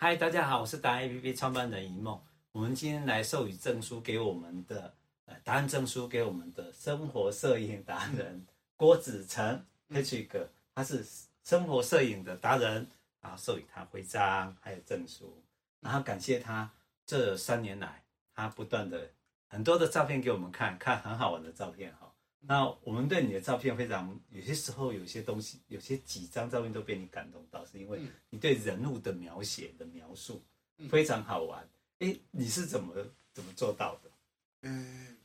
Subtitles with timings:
[0.00, 2.22] 嗨，大家好，我是达人 APP 创办人一梦。
[2.52, 11.04] 我们今天来授予证书给我们的呃答案证书给我们的生活摄影达人郭子成 H 哥，他是
[11.42, 12.86] 生活摄影的达人，
[13.20, 15.42] 然后授予他徽章还有证书，
[15.80, 16.70] 然后感谢他
[17.04, 19.10] 这三年来他不断的
[19.48, 22.07] 很多的照片给我们看看很好玩的照片哈。
[22.40, 28.00] 那我们对你的照片非常，有些时候有些东西，有些几张照片都被你感动到，是因为
[28.30, 30.42] 你对人物的描写的描述
[30.88, 31.68] 非常好玩。
[31.98, 32.94] 哎，你是怎么
[33.34, 34.10] 怎么做到的？
[34.62, 35.18] 嗯，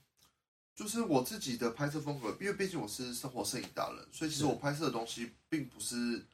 [0.76, 6.26] 就是我自己的拍摄风格，因为毕竟我是生活摄影达人，所以其实我拍摄的东西并不是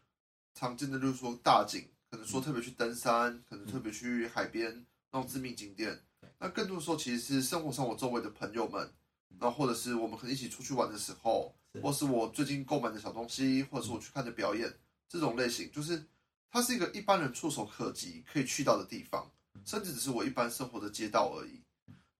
[0.53, 6.01] 常见的，就是说大景，可能说特别去登山，可能特别去海边那种知名景点。
[6.39, 8.91] 那更多的时候，其实是生活上我周围的朋友们。
[9.39, 14.71] 那或者是我们可能一起出去玩的时候，或是我最近购买的小东西，或者是我去看的表演，
[15.07, 16.03] 这种类型，就是
[16.51, 19.31] 它是一个一般人触手可及可以去到的地方，
[19.63, 21.61] 甚至只是我一般生活的街道而已。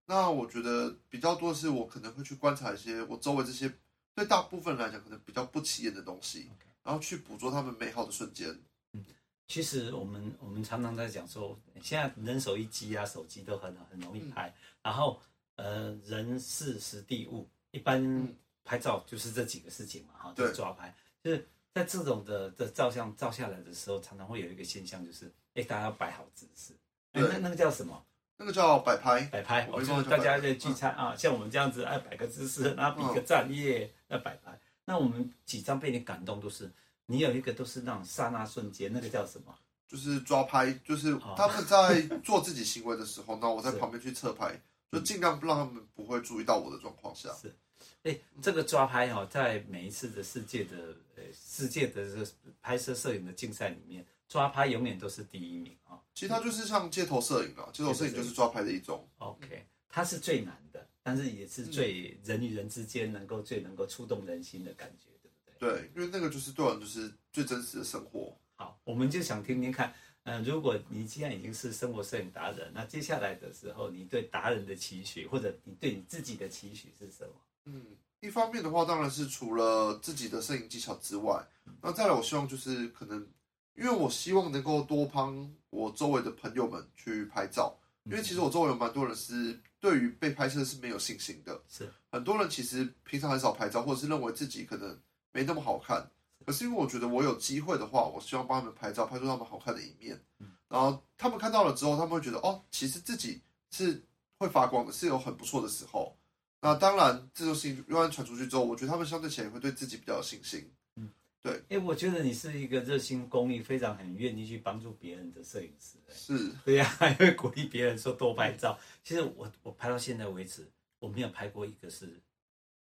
[0.05, 3.71] 那我觉得比较多的是我可能会去观察一些我周围这些
[4.15, 6.49] 对大部分人来讲可能比较不起眼的东西，
[6.83, 8.47] 然后去捕捉他们美好的瞬间。
[8.93, 9.03] 嗯，
[9.47, 15.19] 其实我们我们常常在讲说，现在人手一机啊，手机都很很容易拍，然后。
[15.61, 18.27] 呃，人事时地物，一般
[18.63, 20.95] 拍照就是这几个事情嘛，哈，就抓拍。
[21.21, 26.73] 就是在这种的的照相照下来的时候，常常会有一个现象，就是哎，大家要摆好姿势。
[27.11, 28.01] 对，那那个叫什么？
[28.37, 29.21] 那个叫摆拍。
[29.25, 34.57] 摆拍，我说大家在聚餐啊，像我们这样子，哎，摆个姿势，然后比个赞耶，要摆拍。
[34.85, 36.71] 那我们几张被你感动，都是
[37.05, 39.53] 你有一个都是那种刹那瞬间，那个叫什么？
[39.89, 44.57] 就是抓拍，就是他们在做自己行为的时候，那我在 旁边去侧拍。
[44.91, 47.33] 就尽量不让他们不会注意到我的状况下。
[47.33, 47.55] 是，
[48.03, 52.27] 哎，这个抓拍哦，在每一次的世界的呃世界的这个
[52.61, 55.99] 拍摄摄影的竞赛里面，抓拍永远都是第一名啊。
[56.13, 59.07] 其实它就是像街头摄影啊，街头摄影就是抓拍的一种。
[59.19, 65.81] OK，它是最难的，但是也是最人与人之间能够最能够触动人心的感觉，对不对？
[65.81, 68.35] 对，因为那个就是对我就是最真实的生活。
[68.55, 69.93] 好，我们就想听听看。
[70.23, 77.33] 嗯，如果你既然已经是生活摄影达人，那接下来的时候，你对达人的期许，或者你对你自己的期许是什么？
[77.65, 77.85] 嗯，
[78.19, 81.43] 一方面的话，当然是除了自己的摄影技巧之外，
[81.81, 83.27] 那再来，我希望就是可能，
[83.75, 94.99] 因为我希望能够多帮我周围的朋友们去拍照，因为其实我周围有蛮多人是对于被拍摄是没有信心的，是很多人其实平常很少拍照，或者是认为自己可能
[95.31, 96.09] 没那么好看。
[96.49, 100.19] 可是因为我觉得我有机会的话，我希望帮他们拍照，拍出他们好看的一面。
[100.67, 103.39] 然后他们看到了之后，他们会觉得哦，其实自己
[103.69, 104.03] 是
[104.39, 106.17] 会发光的，是有很不错的时候。
[106.59, 110.67] 那当然，这种事情慢慢传出去之后，我觉得他们相对起来也会对自己比较有信心。
[110.95, 111.61] 嗯，对。
[111.69, 115.99] 哎，我觉得你是一个热心公益、非常很愿意去帮助别人的摄影师。
[116.11, 118.75] 是，对呀， 还会鼓励别人说多拍照。
[119.03, 120.67] 其实我我拍到现在为止，
[120.97, 122.19] 我没有拍过一个是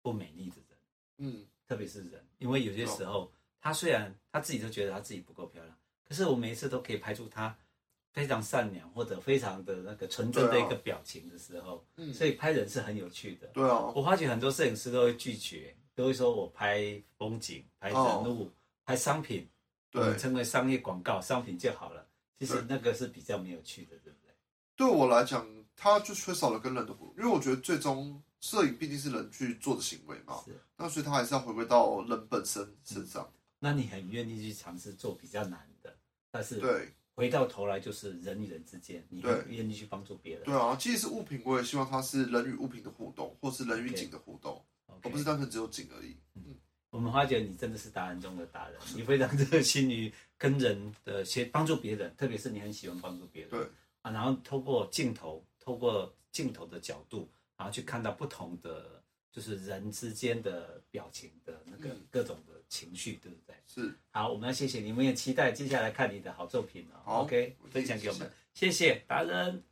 [0.02, 0.78] 不美丽的人。
[1.18, 3.28] 嗯，特别是人，因为有些时候。
[3.60, 5.76] 他虽然他自己都觉得他自己不够漂亮，
[6.08, 7.56] 可是我每一次都可以拍出他
[8.12, 13.46] 非常善良或者非常的那个纯真的一个表情的时候，嗯，所以拍人是很有趣的。
[13.48, 18.50] 对啊，我发觉很多摄影师都会拒绝，都会说我拍风景、拍人物、
[18.84, 19.46] 拍商品，
[19.90, 22.06] 对，称为商业广告、商品就好了。
[22.38, 24.34] 其实那个是比较没有趣的，对不对？
[24.76, 33.30] 对我来讲，他就缺少了跟人的互动，因为我觉得最终摄影毕竟是人去做的行为嘛，是，那所以他还是要回归到人本身身上。
[33.66, 35.92] 那你很愿意去尝试做比较难的，
[36.30, 40.44] 但是对，回到头来就是人与人之间，你会愿意去帮助别人。
[40.44, 46.16] 对啊，即使是物品，我也希望它是人与物品的互动，或是人与景的互动.而不是单纯只有景而已。
[46.34, 46.54] 嗯，
[46.90, 53.50] 我们发觉你真的是达人中的达人，你非常热心于跟人的些帮助别人，特别是你很喜欢帮助别人。
[53.50, 53.66] 对
[54.02, 62.54] 啊，然后透过镜头，透过镜头的角度，然后去看到不同的，就是人之间的表情的那个各种的。
[62.68, 63.45] 情绪对不对？
[63.76, 63.94] 是。
[64.10, 67.22] 好，我们要谢谢你，我们也期待接下来看你的好作品哦。
[67.22, 69.62] ，OK，分享给我们，谢谢达人。